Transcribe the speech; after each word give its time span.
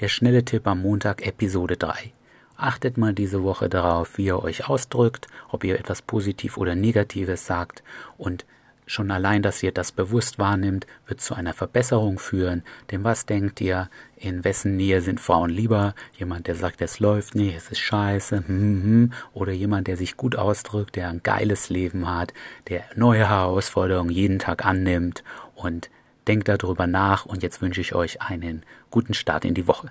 Der 0.00 0.08
schnelle 0.08 0.44
Tipp 0.44 0.66
am 0.66 0.82
Montag, 0.82 1.26
Episode 1.26 1.76
3. 1.76 2.12
Achtet 2.56 2.96
mal 2.96 3.12
diese 3.12 3.42
Woche 3.42 3.68
darauf, 3.68 4.18
wie 4.18 4.26
ihr 4.26 4.42
euch 4.42 4.68
ausdrückt, 4.68 5.26
ob 5.50 5.64
ihr 5.64 5.78
etwas 5.78 6.02
Positiv 6.02 6.56
oder 6.56 6.74
Negatives 6.74 7.46
sagt 7.46 7.82
und 8.16 8.44
Schon 8.84 9.12
allein, 9.12 9.42
dass 9.42 9.62
ihr 9.62 9.70
das 9.70 9.92
bewusst 9.92 10.38
wahrnimmt, 10.40 10.86
wird 11.06 11.20
zu 11.20 11.34
einer 11.34 11.54
Verbesserung 11.54 12.18
führen. 12.18 12.64
Denn 12.90 13.04
was 13.04 13.26
denkt 13.26 13.60
ihr, 13.60 13.88
in 14.16 14.44
wessen 14.44 14.76
Nähe 14.76 15.00
sind 15.00 15.20
Frauen 15.20 15.50
lieber? 15.50 15.94
Jemand, 16.18 16.48
der 16.48 16.56
sagt, 16.56 16.82
es 16.82 16.98
läuft 16.98 17.36
nicht, 17.36 17.56
es 17.56 17.70
ist 17.70 17.78
scheiße, 17.78 18.38
hm, 18.38 18.46
hm, 18.46 18.82
hm. 18.82 19.12
oder 19.32 19.52
jemand, 19.52 19.86
der 19.86 19.96
sich 19.96 20.16
gut 20.16 20.34
ausdrückt, 20.34 20.96
der 20.96 21.08
ein 21.08 21.22
geiles 21.22 21.70
Leben 21.70 22.12
hat, 22.12 22.34
der 22.68 22.82
neue 22.96 23.28
Herausforderungen 23.28 24.10
jeden 24.10 24.40
Tag 24.40 24.66
annimmt 24.66 25.22
und 25.54 25.88
denkt 26.26 26.48
darüber 26.48 26.86
nach. 26.86 27.26
Und 27.26 27.42
jetzt 27.42 27.62
wünsche 27.62 27.80
ich 27.80 27.94
euch 27.94 28.22
einen 28.22 28.64
guten 28.90 29.14
Start 29.14 29.44
in 29.44 29.54
die 29.54 29.66
Woche. 29.66 29.88